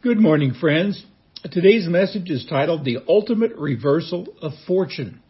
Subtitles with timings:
[0.00, 1.04] Good morning, friends.
[1.50, 5.20] Today's message is titled The Ultimate Reversal of Fortune.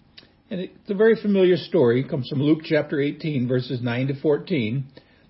[0.50, 2.02] And it's a very familiar story.
[2.02, 4.84] It comes from Luke chapter 18, verses 9 to 14.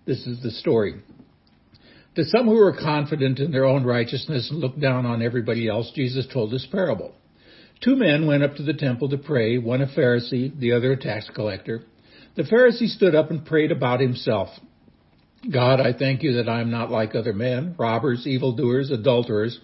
[0.06, 0.96] This is the story.
[2.16, 5.92] To some who were confident in their own righteousness and looked down on everybody else,
[5.94, 7.14] Jesus told this parable.
[7.80, 10.96] Two men went up to the temple to pray, one a Pharisee, the other a
[10.96, 11.84] tax collector.
[12.34, 14.48] The Pharisee stood up and prayed about himself.
[15.52, 19.58] God, I thank you that I am not like other men, robbers, evildoers, adulterers,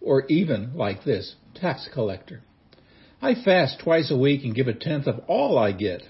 [0.00, 2.42] or even like this tax collector.
[3.22, 6.02] I fast twice a week and give a tenth of all I get.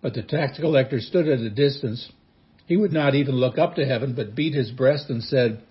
[0.00, 2.10] But the tax collector stood at a distance.
[2.66, 5.62] He would not even look up to heaven, but beat his breast and said,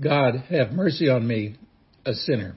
[0.00, 1.56] God, have mercy on me,
[2.06, 2.56] a sinner.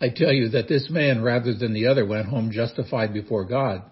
[0.00, 3.82] I tell you that this man, rather than the other, went home justified before God.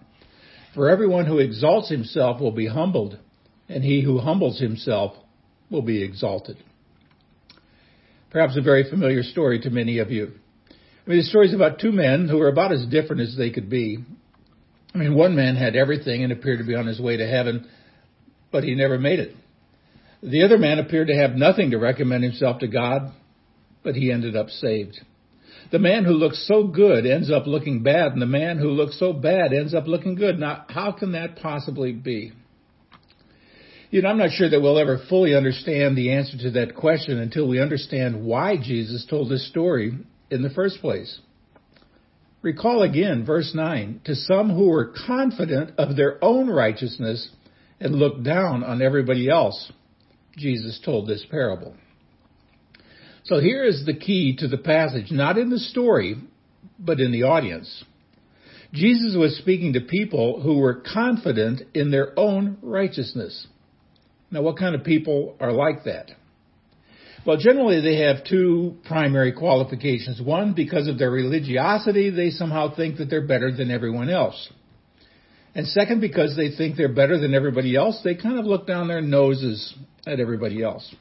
[0.75, 3.17] For everyone who exalts himself will be humbled,
[3.69, 5.13] and he who humbles himself
[5.71, 6.57] will be exalted.
[8.29, 10.33] Perhaps a very familiar story to many of you.
[10.69, 13.51] I mean, the story is about two men who were about as different as they
[13.51, 13.99] could be.
[14.93, 17.69] I mean, one man had everything and appeared to be on his way to heaven,
[18.51, 19.33] but he never made it.
[20.21, 23.13] The other man appeared to have nothing to recommend himself to God,
[23.83, 24.99] but he ended up saved.
[25.71, 28.99] The man who looks so good ends up looking bad, and the man who looks
[28.99, 30.39] so bad ends up looking good.
[30.39, 32.33] Now, how can that possibly be?
[33.89, 37.19] You know, I'm not sure that we'll ever fully understand the answer to that question
[37.19, 39.97] until we understand why Jesus told this story
[40.29, 41.19] in the first place.
[42.41, 44.01] Recall again verse 9.
[44.05, 47.29] To some who were confident of their own righteousness
[47.79, 49.71] and looked down on everybody else,
[50.37, 51.75] Jesus told this parable.
[53.25, 56.15] So here is the key to the passage, not in the story,
[56.77, 57.83] but in the audience.
[58.71, 63.47] Jesus was speaking to people who were confident in their own righteousness.
[64.29, 66.11] Now, what kind of people are like that?
[67.25, 70.21] Well, generally they have two primary qualifications.
[70.21, 74.49] One, because of their religiosity, they somehow think that they're better than everyone else.
[75.55, 78.87] And second, because they think they're better than everybody else, they kind of look down
[78.87, 79.73] their noses
[80.05, 80.93] at everybody else.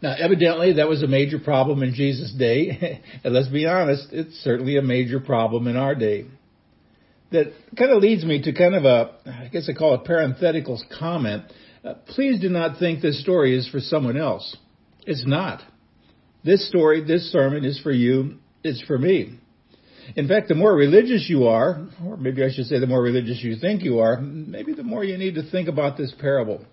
[0.00, 3.02] Now, evidently, that was a major problem in Jesus' day.
[3.24, 6.26] and let's be honest, it's certainly a major problem in our day.
[7.32, 10.80] That kind of leads me to kind of a, I guess I call it parenthetical
[10.98, 11.44] comment.
[11.84, 14.56] Uh, please do not think this story is for someone else.
[15.04, 15.60] It's not.
[16.44, 18.36] This story, this sermon is for you.
[18.62, 19.38] It's for me.
[20.16, 23.42] In fact, the more religious you are, or maybe I should say the more religious
[23.42, 26.64] you think you are, maybe the more you need to think about this parable.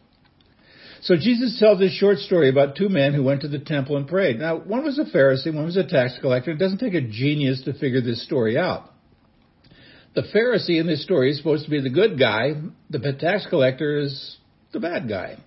[1.01, 4.07] So Jesus tells this short story about two men who went to the temple and
[4.07, 4.39] prayed.
[4.39, 6.51] Now, one was a Pharisee, one was a tax collector.
[6.51, 8.91] It doesn't take a genius to figure this story out.
[10.15, 12.53] The Pharisee in this story is supposed to be the good guy.
[12.89, 14.37] The tax collector is
[14.71, 15.37] the bad guy.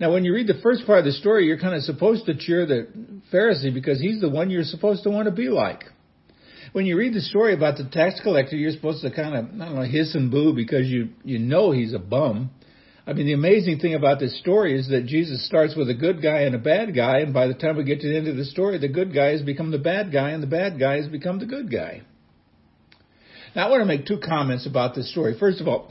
[0.00, 2.34] Now, when you read the first part of the story, you're kind of supposed to
[2.34, 2.88] cheer the
[3.30, 5.84] Pharisee because he's the one you're supposed to want to be like.
[6.72, 9.66] When you read the story about the tax collector, you're supposed to kind of, I
[9.66, 12.50] don't know, hiss and boo because you, you know he's a bum.
[13.06, 16.22] I mean, the amazing thing about this story is that Jesus starts with a good
[16.22, 18.36] guy and a bad guy, and by the time we get to the end of
[18.36, 21.08] the story, the good guy has become the bad guy, and the bad guy has
[21.08, 22.02] become the good guy.
[23.56, 25.36] Now, I want to make two comments about this story.
[25.38, 25.90] First of all,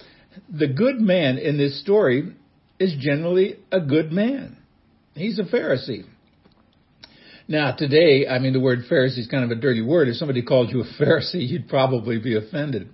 [0.50, 2.36] the good man in this story
[2.80, 4.58] is generally a good man.
[5.16, 6.06] He's a Pharisee.
[7.48, 10.08] Now, today, I mean, the word Pharisee is kind of a dirty word.
[10.08, 12.90] If somebody called you a Pharisee, you'd probably be offended.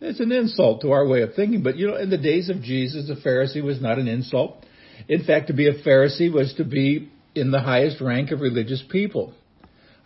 [0.00, 2.62] It's an insult to our way of thinking, but you know, in the days of
[2.62, 4.64] Jesus, a Pharisee was not an insult.
[5.08, 8.82] In fact, to be a Pharisee was to be in the highest rank of religious
[8.90, 9.32] people.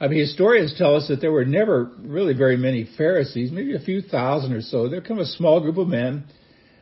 [0.00, 3.80] I mean, historians tell us that there were never really very many Pharisees, maybe a
[3.80, 4.88] few thousand or so.
[4.88, 6.24] They're kind of a small group of men.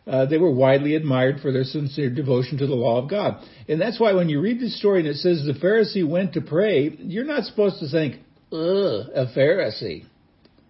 [0.07, 3.45] Uh, they were widely admired for their sincere devotion to the law of God.
[3.69, 6.41] And that's why when you read this story and it says the Pharisee went to
[6.41, 8.15] pray, you're not supposed to think,
[8.53, 10.05] ugh, a Pharisee.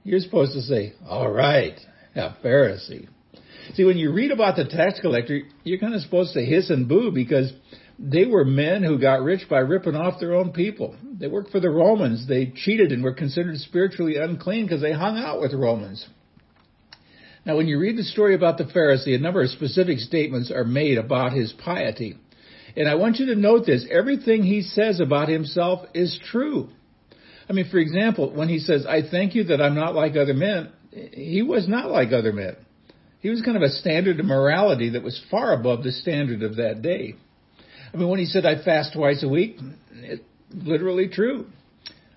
[0.02, 1.78] You're supposed to say, all right,
[2.14, 3.08] a Pharisee.
[3.74, 6.88] See, when you read about the tax collector, you're kind of supposed to hiss and
[6.88, 7.52] boo because
[7.98, 10.96] they were men who got rich by ripping off their own people.
[11.18, 12.26] They worked for the Romans.
[12.26, 16.06] They cheated and were considered spiritually unclean because they hung out with Romans.
[17.44, 20.64] Now, when you read the story about the Pharisee, a number of specific statements are
[20.64, 22.16] made about his piety.
[22.76, 23.86] And I want you to note this.
[23.90, 26.68] Everything he says about himself is true.
[27.48, 30.34] I mean, for example, when he says, I thank you that I'm not like other
[30.34, 32.56] men, he was not like other men.
[33.20, 36.56] He was kind of a standard of morality that was far above the standard of
[36.56, 37.14] that day.
[37.92, 39.58] I mean, when he said, I fast twice a week,
[39.92, 41.46] it's literally true.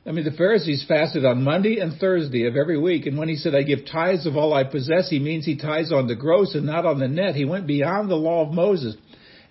[0.05, 3.35] I mean, the Pharisees fasted on Monday and Thursday of every week, and when he
[3.35, 6.55] said, I give tithes of all I possess, he means he tithes on the gross
[6.55, 7.35] and not on the net.
[7.35, 8.95] He went beyond the law of Moses.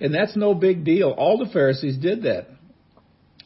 [0.01, 1.11] And that's no big deal.
[1.11, 2.49] All the Pharisees did that.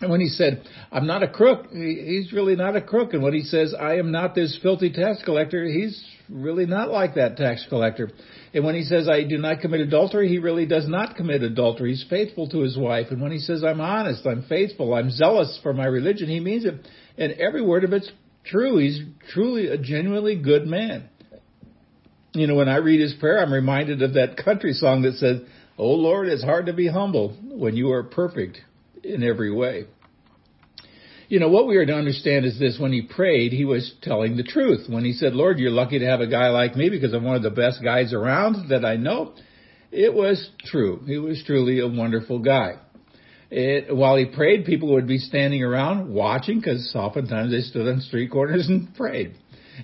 [0.04, 0.62] And when he said,
[0.92, 3.14] I'm not a crook, he's really not a crook.
[3.14, 5.98] And when he says, I am not this filthy tax collector, he's
[6.28, 8.10] really not like that tax collector.
[8.52, 11.92] And when he says, I do not commit adultery, he really does not commit adultery.
[11.92, 13.06] He's faithful to his wife.
[13.12, 16.66] And when he says, I'm honest, I'm faithful, I'm zealous for my religion, he means
[16.66, 16.86] it.
[17.16, 18.12] And every word of it's
[18.44, 18.76] true.
[18.76, 19.00] He's
[19.32, 21.08] truly a genuinely good man.
[22.34, 25.40] You know, when I read his prayer, I'm reminded of that country song that says,
[25.78, 28.58] Oh Lord, it's hard to be humble when you are perfect
[29.04, 29.86] in every way.
[31.28, 32.78] You know, what we are to understand is this.
[32.78, 34.88] When he prayed, he was telling the truth.
[34.88, 37.36] When he said, Lord, you're lucky to have a guy like me because I'm one
[37.36, 39.34] of the best guys around that I know,
[39.90, 41.02] it was true.
[41.06, 42.74] He was truly a wonderful guy.
[43.50, 48.00] It, while he prayed, people would be standing around watching because oftentimes they stood on
[48.00, 49.36] street corners and prayed.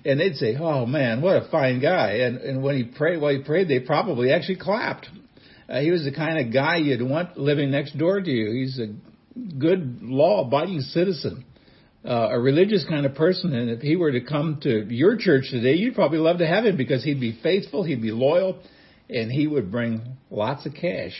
[0.04, 3.32] And they'd say, "Oh man, what a fine guy!" And and when he prayed, while
[3.32, 5.08] he prayed, they probably actually clapped.
[5.68, 8.52] Uh, he was the kind of guy you'd want living next door to you.
[8.52, 8.94] He's a
[9.58, 11.44] good law-abiding citizen,
[12.04, 13.54] uh, a religious kind of person.
[13.54, 16.64] And if he were to come to your church today, you'd probably love to have
[16.64, 18.60] him because he'd be faithful, he'd be loyal,
[19.08, 21.12] and he would bring lots of cash.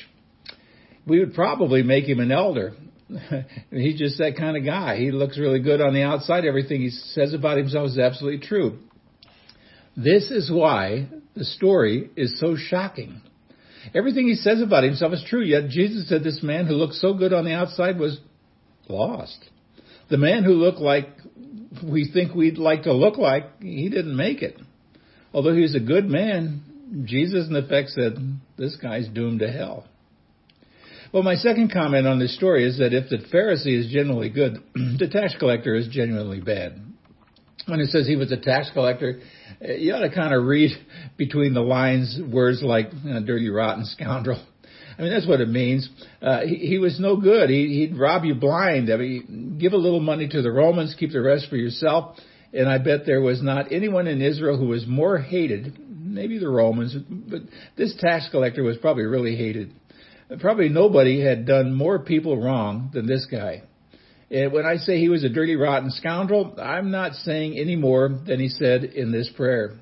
[1.07, 2.75] We would probably make him an elder.
[3.71, 4.97] He's just that kind of guy.
[4.99, 6.45] He looks really good on the outside.
[6.45, 8.79] Everything he says about himself is absolutely true.
[9.97, 13.21] This is why the story is so shocking.
[13.95, 17.15] Everything he says about himself is true, yet Jesus said this man who looked so
[17.15, 18.19] good on the outside was
[18.89, 19.39] lost.
[20.11, 21.09] The man who looked like
[21.83, 24.59] we think we'd like to look like, he didn't make it.
[25.33, 28.15] Although he was a good man, Jesus in effect said,
[28.59, 29.87] this guy's doomed to hell.
[31.13, 34.59] Well, my second comment on this story is that if the Pharisee is genuinely good,
[34.75, 36.90] the tax collector is genuinely bad
[37.67, 39.21] when it says he was a tax collector,
[39.63, 40.71] uh, you ought to kind of read
[41.17, 44.45] between the lines words like you know, dirty, rotten scoundrel.
[44.99, 45.89] I mean, that's what it means.
[46.21, 47.49] Uh, he, he was no good.
[47.49, 48.93] He, he'd rob you blind.
[48.93, 52.19] I mean, give a little money to the Romans, keep the rest for yourself.
[52.53, 56.49] And I bet there was not anyone in Israel who was more hated, maybe the
[56.49, 57.43] Romans, but
[57.77, 59.73] this tax collector was probably really hated.
[60.41, 63.63] Probably nobody had done more people wrong than this guy.
[64.31, 68.09] And when I say he was a dirty, rotten scoundrel, I'm not saying any more
[68.09, 69.77] than he said in this prayer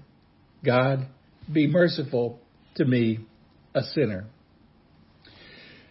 [0.65, 1.07] God,
[1.53, 2.41] be merciful
[2.77, 3.21] to me,
[3.75, 4.27] a sinner.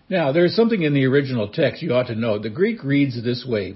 [0.10, 2.40] Now, there's something in the original text you ought to know.
[2.40, 3.76] The Greek reads this way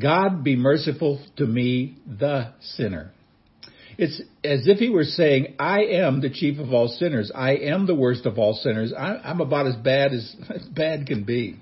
[0.00, 3.12] God, be merciful to me, the sinner.
[3.98, 7.32] It's as if he were saying, I am the chief of all sinners.
[7.34, 8.92] I am the worst of all sinners.
[8.96, 10.36] I'm about as bad as
[10.74, 11.56] bad can be.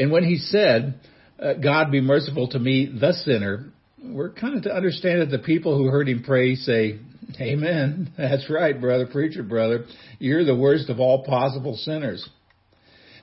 [0.00, 0.98] And when he said,
[1.38, 3.66] uh, God be merciful to me, the sinner,
[4.02, 7.00] we're kind of to understand that the people who heard him pray say,
[7.38, 8.10] Amen.
[8.18, 9.84] That's right, brother, preacher, brother.
[10.18, 12.26] You're the worst of all possible sinners.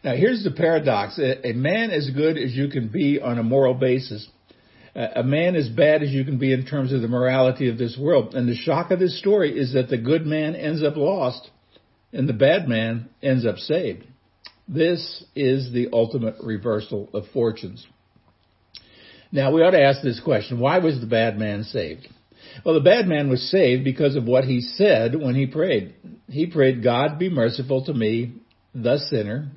[0.04, 1.20] Now here's the paradox.
[1.20, 4.28] A man as good as you can be on a moral basis.
[4.96, 7.98] A man as bad as you can be in terms of the morality of this
[8.00, 8.36] world.
[8.36, 11.50] And the shock of this story is that the good man ends up lost
[12.14, 14.06] and the bad man ends up saved.
[14.68, 17.86] This is the ultimate reversal of fortunes.
[19.32, 20.60] Now we ought to ask this question.
[20.60, 22.08] Why was the bad man saved?
[22.66, 25.96] Well, the bad man was saved because of what he said when he prayed.
[26.30, 28.34] He prayed, God be merciful to me,
[28.74, 29.52] the sinner,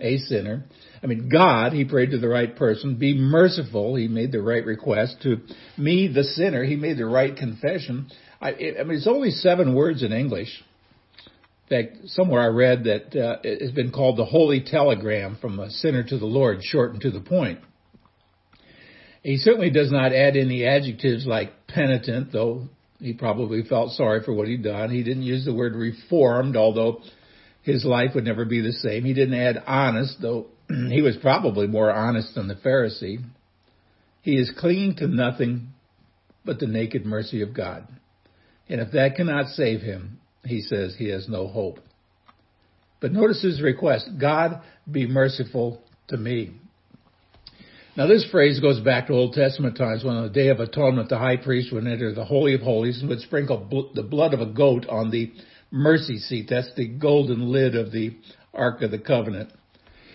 [0.00, 0.64] a sinner.
[1.02, 3.94] I mean, God, he prayed to the right person, be merciful.
[3.96, 5.40] He made the right request to
[5.76, 6.64] me, the sinner.
[6.64, 8.10] He made the right confession.
[8.40, 10.62] I, I mean, it's only seven words in English.
[11.70, 15.58] In fact, somewhere I read that uh, it has been called the Holy Telegram from
[15.58, 17.60] a sinner to the Lord, short and to the point.
[19.22, 22.68] He certainly does not add any adjectives like penitent, though
[23.00, 24.90] he probably felt sorry for what he'd done.
[24.90, 27.02] He didn't use the word reformed, although
[27.62, 29.04] his life would never be the same.
[29.04, 33.22] He didn't add honest, though he was probably more honest than the Pharisee.
[34.22, 35.68] He is clinging to nothing
[36.44, 37.86] but the naked mercy of God.
[38.70, 41.78] And if that cannot save him, he says he has no hope.
[43.00, 46.52] But notice his request God be merciful to me.
[47.96, 51.08] Now, this phrase goes back to Old Testament times when on the Day of Atonement,
[51.08, 54.34] the high priest would enter the Holy of Holies and would sprinkle bl- the blood
[54.34, 55.32] of a goat on the
[55.72, 56.46] mercy seat.
[56.48, 58.16] That's the golden lid of the
[58.54, 59.50] Ark of the Covenant.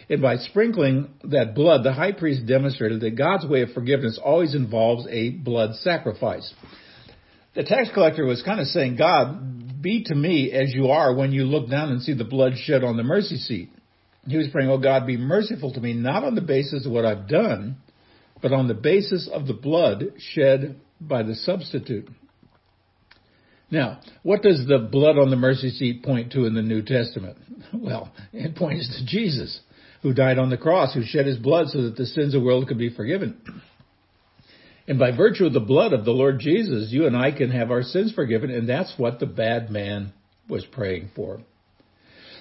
[0.09, 4.55] And by sprinkling that blood, the high priest demonstrated that God's way of forgiveness always
[4.55, 6.53] involves a blood sacrifice.
[7.55, 11.31] The tax collector was kind of saying, God, be to me as you are when
[11.31, 13.69] you look down and see the blood shed on the mercy seat.
[14.25, 17.05] He was praying, Oh God, be merciful to me, not on the basis of what
[17.05, 17.77] I've done,
[18.41, 22.09] but on the basis of the blood shed by the substitute.
[23.69, 27.37] Now, what does the blood on the mercy seat point to in the New Testament?
[27.73, 29.59] Well, it points to Jesus.
[30.03, 32.45] who died on the cross, who shed his blood so that the sins of the
[32.45, 33.37] world could be forgiven.
[34.87, 37.71] And by virtue of the blood of the Lord Jesus, you and I can have
[37.71, 40.11] our sins forgiven, and that's what the bad man
[40.49, 41.39] was praying for.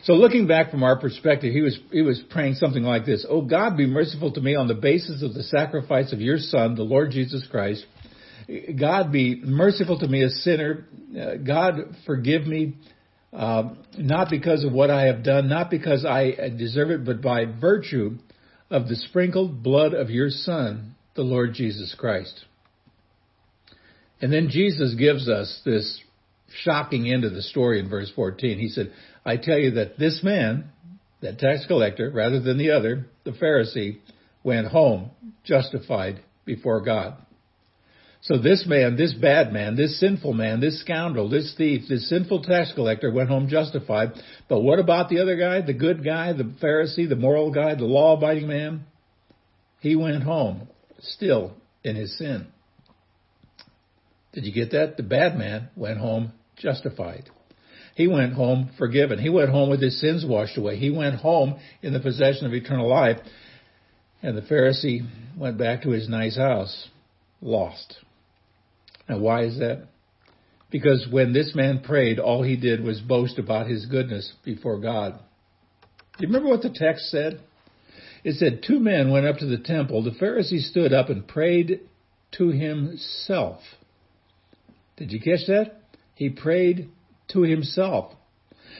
[0.04, 3.24] So looking back from our perspective, he was, he was praying something like this.
[3.28, 6.74] Oh God, be merciful to me on the basis of the sacrifice of your son,
[6.74, 7.86] the Lord Jesus Christ.
[8.78, 10.88] God be merciful to me a sinner.
[11.16, 12.74] Uh, God forgive me,
[13.32, 17.44] uh, not because of what I have done, not because I deserve it, but by
[17.44, 18.18] virtue
[18.70, 22.44] of the sprinkled blood of your son, the Lord Jesus Christ.
[24.20, 26.00] And then Jesus gives us this
[26.62, 28.58] shocking end of the story in verse 14.
[28.58, 28.92] He said,
[29.24, 30.70] I tell you that this man,
[31.20, 33.98] that tax collector, rather than the other, the Pharisee,
[34.44, 35.10] went home
[35.44, 37.16] justified before God.
[38.22, 42.44] So this man, this bad man, this sinful man, this scoundrel, this thief, this sinful
[42.44, 44.12] tax collector went home justified.
[44.48, 47.84] But what about the other guy, the good guy, the Pharisee, the moral guy, the
[47.84, 48.84] law abiding man?
[49.80, 50.68] He went home
[51.02, 51.54] still
[51.84, 52.46] in his sin.
[54.32, 54.96] Did you get that?
[54.96, 57.28] The bad man went home justified.
[57.94, 59.18] He went home forgiven.
[59.18, 60.76] He went home with his sins washed away.
[60.76, 63.18] He went home in the possession of eternal life.
[64.22, 65.06] And the Pharisee
[65.36, 66.88] went back to his nice house,
[67.40, 67.96] lost.
[69.08, 69.88] Now, why is that?
[70.70, 75.18] Because when this man prayed, all he did was boast about his goodness before God.
[76.16, 77.40] Do you remember what the text said?
[78.24, 80.02] It said, Two men went up to the temple.
[80.02, 81.80] The Pharisee stood up and prayed
[82.38, 83.60] to himself.
[84.96, 85.80] Did you catch that?
[86.14, 86.88] He prayed
[87.32, 88.12] to himself.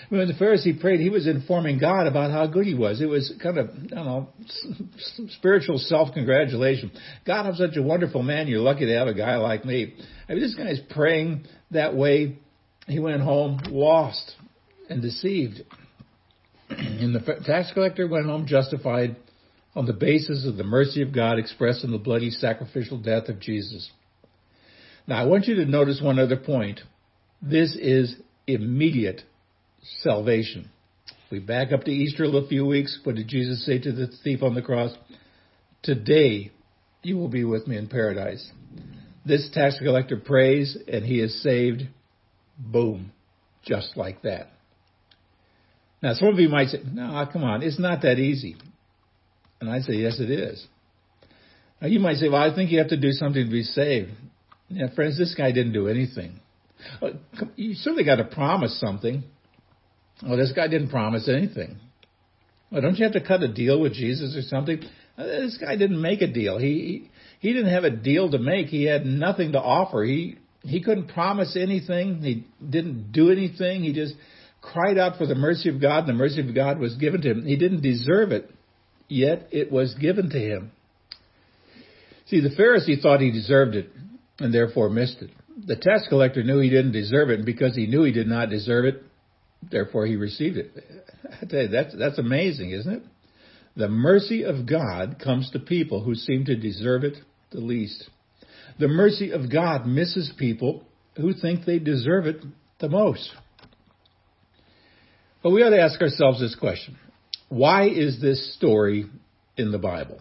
[0.09, 3.01] When the Pharisee prayed, he was informing God about how good he was.
[3.01, 4.29] It was kind of, I don't know,
[5.39, 6.93] spiritual self-congratulation.
[7.25, 8.47] God, I'm such a wonderful man.
[8.47, 9.95] You're lucky to have a guy like me.
[10.29, 12.39] I mean, this guy's praying that way.
[12.87, 14.33] He went home lost
[14.89, 15.61] and deceived.
[16.71, 19.17] And the tax collector went home justified
[19.75, 23.41] on the basis of the mercy of God expressed in the bloody sacrificial death of
[23.41, 23.91] Jesus.
[25.07, 26.81] Now, I want you to notice one other point.
[27.41, 28.15] This is
[28.47, 29.23] immediate
[30.01, 30.71] salvation.
[31.31, 33.01] We back up to Easter a few weeks.
[33.03, 34.95] What did Jesus say to the thief on the cross?
[35.83, 36.53] Today
[37.03, 38.49] you will be with me in paradise.
[39.25, 41.85] This tax collector prays and he is saved.
[42.59, 43.13] Boom.
[43.65, 44.49] Just like that.
[46.03, 48.57] Now some of you might say, no, come on, it's not that easy.
[49.63, 50.67] And I say, yes, it is.
[51.81, 54.11] Now you might say, well, I think you have to do something to be saved.
[54.69, 56.41] Yeah, friends, this guy didn't do anything.
[57.55, 59.23] You certainly got to promise something.
[60.21, 61.79] Well, this guy didn't promise anything.
[62.73, 64.83] Well, don't you have to cut a deal with Jesus or something?
[65.17, 66.59] Uh, this guy didn't make a deal.
[66.59, 68.67] He he didn't have a deal to make.
[68.67, 70.03] He had nothing to offer.
[70.03, 72.21] He he couldn't promise anything.
[72.21, 73.85] He didn't do anything.
[73.85, 74.15] He just
[74.61, 77.31] cried out for the mercy of God, and the mercy of God was given to
[77.31, 77.47] him.
[77.47, 78.51] He didn't deserve it,
[79.09, 80.73] yet it was given to him.
[82.27, 83.91] See, the Pharisee thought he deserved it
[84.39, 85.31] and therefore missed it.
[85.67, 88.49] The tax collector knew he didn't deserve it, and because he knew he did not
[88.49, 89.03] deserve it,
[89.71, 90.73] therefore he received it.
[91.25, 93.03] I tell you, that's, that's amazing, isn't it?
[93.77, 97.17] The mercy of God comes to people who seem to deserve it
[97.51, 98.09] the least.
[98.79, 100.85] The mercy of God misses people
[101.17, 102.43] who think they deserve it
[102.81, 103.31] the most.
[105.43, 106.97] But we ought to ask ourselves this question.
[107.53, 109.05] Why is this story
[109.59, 110.19] in the Bible?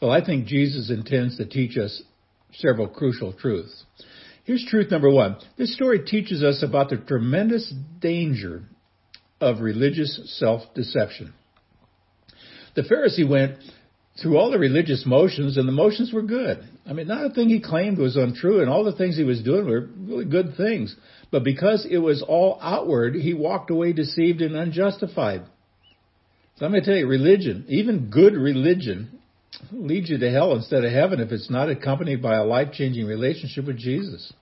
[0.00, 2.00] Well, I think Jesus intends to teach us
[2.52, 3.82] several crucial truths.
[4.44, 5.38] Here's truth number one.
[5.56, 8.62] This story teaches us about the tremendous danger
[9.40, 11.34] of religious self-deception.
[12.76, 13.56] The Pharisee went
[14.22, 16.62] through all the religious motions and the motions were good.
[16.86, 19.42] I mean, not a thing he claimed was untrue and all the things he was
[19.42, 20.94] doing were really good things.
[21.32, 25.42] But because it was all outward, he walked away deceived and unjustified.
[26.58, 29.20] So I'm going to tell you, religion, even good religion,
[29.70, 33.06] leads you to hell instead of heaven if it's not accompanied by a life changing
[33.06, 34.32] relationship with Jesus.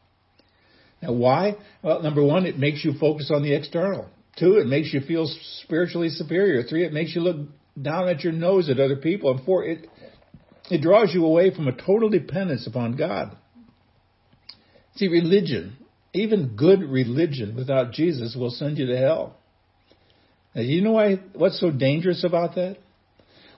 [1.03, 1.57] Now, why?
[1.83, 4.09] Well, number one, it makes you focus on the external.
[4.39, 5.31] Two, it makes you feel
[5.63, 6.63] spiritually superior.
[6.63, 7.49] Three, it makes you look
[7.81, 9.31] down at your nose at other people.
[9.31, 9.87] And four, it,
[10.71, 13.37] it draws you away from a total dependence upon God.
[14.95, 15.77] See, religion,
[16.15, 19.37] even good religion without Jesus will send you to hell.
[20.57, 22.79] Now, you know why, what's so dangerous about that?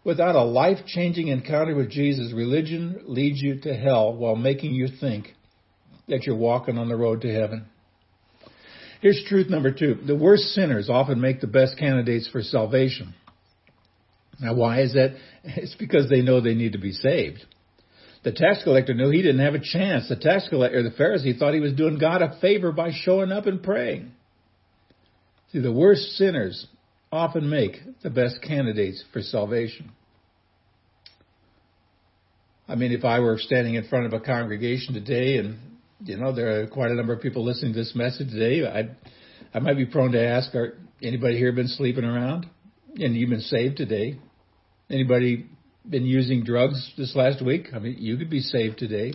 [0.02, 4.88] Without a life changing encounter with Jesus, religion leads you to hell while making you
[5.00, 5.28] think
[6.08, 7.66] that you're walking on the road to heaven.
[9.00, 9.98] Here's truth number two.
[10.04, 13.14] The worst sinners often make the best candidates for salvation.
[14.40, 15.14] Now why is that?
[15.44, 17.44] It's because they know they need to be saved.
[18.24, 20.08] The tax collector knew he didn't have a chance.
[20.08, 23.46] The tax collector, the Pharisee thought he was doing God a favor by showing up
[23.46, 24.10] and praying.
[25.52, 26.66] See, the worst sinners
[27.10, 29.90] often make the best candidates for salvation.
[32.68, 35.58] I mean, if I were standing in front of a congregation today and,
[36.04, 39.56] you know, there are quite a number of people listening to this message today, I,
[39.56, 42.46] I might be prone to ask, are anybody here been sleeping around?
[42.96, 44.18] And you've been saved today?
[44.90, 45.46] Anybody
[45.88, 47.68] been using drugs this last week?
[47.74, 49.14] I mean, you could be saved today.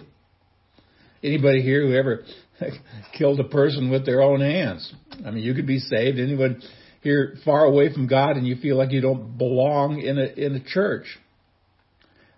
[1.23, 2.23] Anybody here who ever
[3.17, 4.91] killed a person with their own hands?
[5.25, 6.19] I mean, you could be saved.
[6.19, 6.61] Anyone
[7.03, 10.55] here far away from God and you feel like you don't belong in a in
[10.55, 11.05] a church?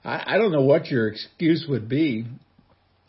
[0.03, 2.25] I, I don't know what your excuse would be,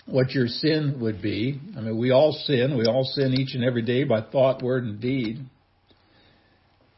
[0.07, 1.61] what your sin would be.
[1.77, 2.77] I mean, we all sin.
[2.77, 5.45] We all sin each and every day by thought, word, and deed.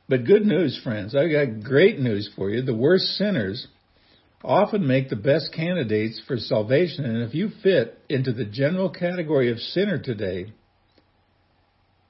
[0.08, 1.14] But good news, friends.
[1.14, 2.62] I've got great news for you.
[2.62, 3.66] The worst sinners
[4.42, 7.04] often make the best candidates for salvation.
[7.04, 10.52] And if you fit into the general category of sinner today,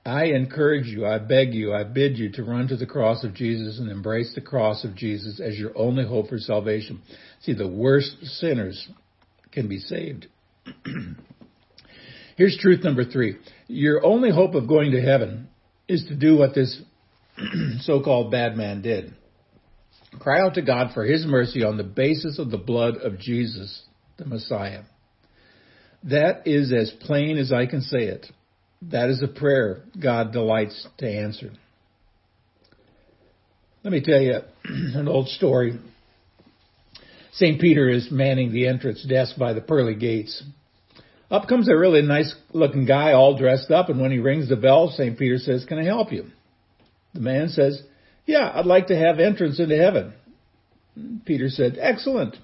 [0.08, 3.34] I encourage you, I beg you, I bid you to run to the cross of
[3.34, 7.02] Jesus and embrace the cross of Jesus as your only hope for salvation.
[7.42, 8.88] See, the worst sinners
[9.52, 10.26] can be saved.
[12.36, 13.36] Here's truth number three.
[13.66, 15.48] Your only hope of going to heaven
[15.88, 16.80] is to do what this
[17.80, 19.14] so-called bad man did.
[20.18, 23.82] Cry out to God for His mercy on the basis of the blood of Jesus,
[24.16, 24.84] the Messiah.
[26.04, 28.26] That is as plain as I can say it.
[28.82, 31.52] That is a prayer God delights to answer.
[33.82, 35.78] Let me tell you an old story.
[37.32, 37.60] St.
[37.60, 40.42] Peter is manning the entrance desk by the pearly gates.
[41.30, 44.56] Up comes a really nice looking guy all dressed up, and when he rings the
[44.56, 45.18] bell, St.
[45.18, 46.26] Peter says, Can I help you?
[47.14, 47.82] The man says,
[48.26, 50.14] Yeah, I'd like to have entrance into heaven.
[51.26, 52.36] Peter said, Excellent.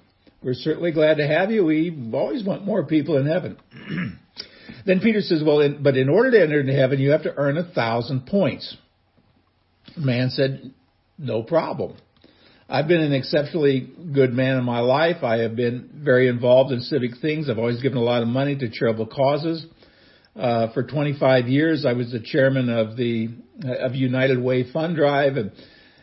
[0.43, 1.65] We're certainly glad to have you.
[1.65, 3.57] We always want more people in heaven.
[4.85, 7.33] Then Peter says, well, in, but in order to enter into heaven, you have to
[7.35, 8.75] earn a thousand points.
[9.95, 10.73] The man said,
[11.17, 11.95] no problem.
[12.67, 15.23] I've been an exceptionally good man in my life.
[15.23, 17.49] I have been very involved in civic things.
[17.49, 19.65] I've always given a lot of money to charitable causes.
[20.35, 23.29] Uh, for 25 years, I was the chairman of the
[23.63, 25.51] of United Way Fund Drive, and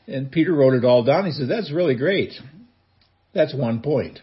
[0.06, 1.26] and Peter wrote it all down.
[1.26, 2.32] He said, "That's really great.
[3.34, 4.20] That's one point."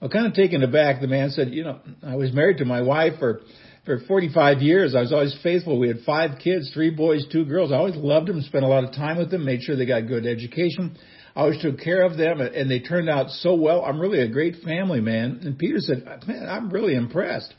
[0.00, 2.80] Well, kind of taken aback, the man said, you know, I was married to my
[2.80, 3.40] wife for,
[3.84, 4.94] for 45 years.
[4.94, 5.78] I was always faithful.
[5.78, 7.70] We had five kids, three boys, two girls.
[7.70, 10.08] I always loved them, spent a lot of time with them, made sure they got
[10.08, 10.96] good education.
[11.36, 13.84] I always took care of them and they turned out so well.
[13.84, 15.40] I'm really a great family man.
[15.42, 17.52] And Peter said, man, I'm really impressed.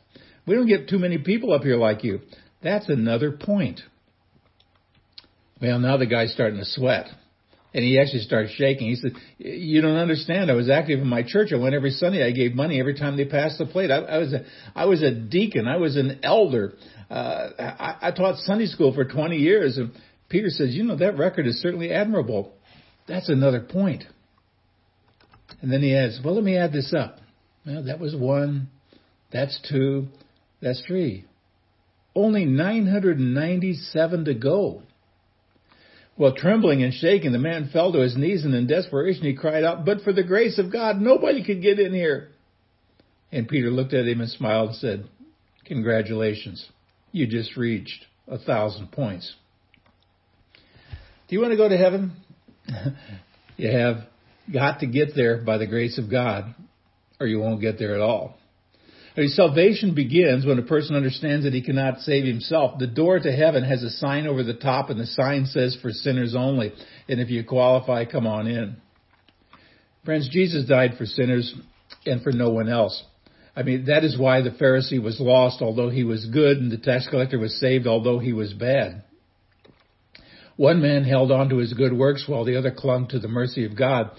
[0.48, 2.22] We don't get too many people up here like you.
[2.64, 3.82] That's another point.
[5.62, 7.06] Well, now the guy's starting to sweat.
[7.74, 8.90] And he actually started shaking.
[8.90, 10.52] He said, "You don't understand.
[10.52, 11.54] I was active in my church.
[11.54, 12.26] I went every Sunday.
[12.26, 13.90] I gave money every time they passed the plate.
[13.92, 14.44] I, I was a,
[14.76, 15.68] I was a deacon.
[15.68, 16.74] I was an elder.
[17.10, 19.94] Uh, I, I taught Sunday school for 20 years." And
[20.28, 22.52] Peter says, "You know that record is certainly admirable.
[23.08, 24.04] That's another point."
[25.62, 27.20] And then he adds, "Well, let me add this up.
[27.66, 28.68] Well, that was one.
[29.32, 30.08] That's two.
[30.62, 31.26] That's three.
[32.14, 34.84] Only 997 to go."
[36.22, 39.64] Well, trembling and shaking, the man fell to his knees, and in desperation he cried
[39.64, 42.28] out, But for the grace of God, nobody could get in here.
[43.32, 45.10] And Peter looked at him and smiled and said,
[45.66, 46.64] Congratulations.
[47.12, 49.34] You just reached a thousand points.
[51.28, 52.12] Do you want to go to heaven?
[53.58, 54.04] you have
[54.54, 56.54] got to get there by the grace of God,
[57.20, 58.38] or you won't get there at all.
[59.16, 62.80] Salvation begins when a person understands that he cannot save himself.
[62.80, 65.92] The door to heaven has a sign over the top, and the sign says for
[65.92, 66.72] sinners only.
[67.10, 68.78] And if you qualify, come on in.
[70.06, 71.54] Friends, Jesus died for sinners
[72.06, 73.04] and for no one else.
[73.54, 76.78] I mean, that is why the Pharisee was lost, although he was good, and the
[76.78, 79.04] tax collector was saved, although he was bad.
[80.56, 83.66] One man held on to his good works while the other clung to the mercy
[83.66, 84.12] of God.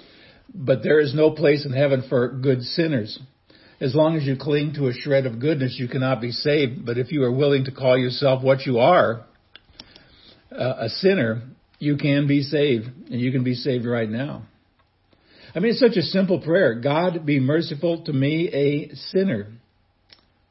[0.55, 3.19] But there is no place in heaven for good sinners.
[3.83, 6.87] As long as you cling to a shred of goodness, you cannot be saved.
[6.87, 9.25] But if you are willing to call yourself what you are,
[10.53, 11.43] uh, a sinner,
[11.81, 14.45] you can be saved, and you can be saved right now.
[15.53, 16.77] I mean, it's such a simple prayer.
[16.77, 19.49] God, be merciful to me, a sinner.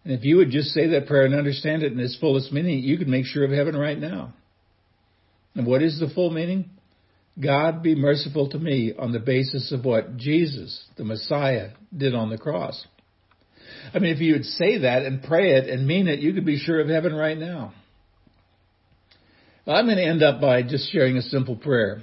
[0.03, 2.79] And if you would just say that prayer and understand it in its fullest meaning,
[2.79, 4.33] you could make sure of heaven right now.
[5.55, 6.69] And what is the full meaning?
[7.39, 12.29] God be merciful to me on the basis of what Jesus, the Messiah, did on
[12.29, 12.85] the cross.
[13.93, 16.45] I mean, if you would say that and pray it and mean it, you could
[16.45, 17.73] be sure of heaven right now.
[19.67, 22.01] I'm going to end up by just sharing a simple prayer.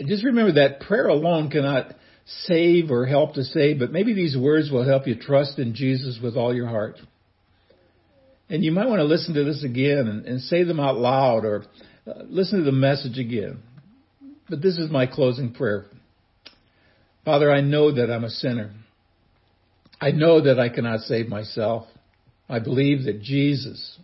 [0.00, 1.94] Just remember that prayer alone cannot
[2.26, 6.18] save or help to save, but maybe these words will help you trust in Jesus
[6.22, 6.96] with all your heart.
[8.48, 11.44] And you might want to listen to this again and, and say them out loud
[11.44, 11.64] or
[12.06, 13.62] uh, listen to the message again.
[14.48, 15.86] But this is my closing prayer.
[17.24, 18.72] Father, I know that I'm a sinner.
[20.00, 21.86] I know that I cannot save myself.
[22.48, 23.98] I believe that Jesus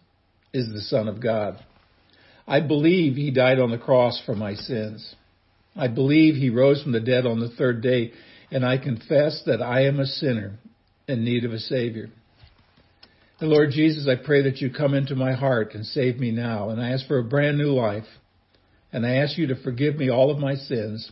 [0.53, 1.59] is the Son of God.
[2.47, 5.15] I believe he died on the cross for my sins.
[5.77, 8.13] I believe he rose from the dead on the third day,
[8.51, 10.59] and I confess that I am a sinner
[11.07, 12.11] in need of a Savior.
[13.41, 16.71] And Lord Jesus, I pray that you come into my heart and save me now.
[16.71, 18.07] And I ask for a brand new life.
[18.93, 21.11] And I ask you to forgive me all of my sins.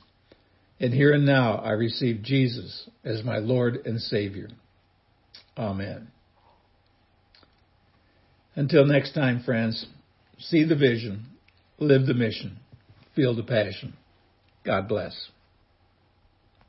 [0.79, 4.49] And here and now I receive Jesus as my Lord and Savior.
[5.57, 6.09] Amen.
[8.55, 9.87] Until next time, friends,
[10.39, 11.27] see the vision,
[11.79, 12.59] live the mission,
[13.15, 13.95] feel the passion.
[14.65, 15.31] God bless.